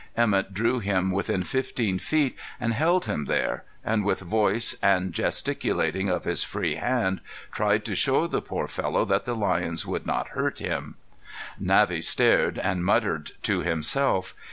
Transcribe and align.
Emett 0.17 0.51
drew 0.51 0.79
him 0.79 1.11
within 1.11 1.43
fifteen 1.43 1.99
feet 1.99 2.35
and 2.59 2.73
held 2.73 3.05
him 3.05 3.25
there, 3.25 3.63
and 3.85 4.03
with 4.03 4.21
voice, 4.21 4.73
and 4.81 5.13
gesticulating 5.13 6.09
of 6.09 6.23
his 6.23 6.43
free 6.43 6.73
hand, 6.77 7.21
tried 7.51 7.85
to 7.85 7.93
show 7.93 8.25
the 8.25 8.41
poor 8.41 8.65
fellow 8.67 9.05
that 9.05 9.25
the 9.25 9.35
lions 9.35 9.85
would 9.85 10.07
not 10.07 10.29
hurt 10.29 10.57
him. 10.57 10.95
Navvy 11.59 12.01
stared 12.01 12.57
and 12.57 12.83
muttered 12.83 13.33
to 13.43 13.59
himself. 13.59 14.33